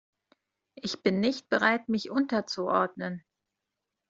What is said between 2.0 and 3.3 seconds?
unterzuordnen.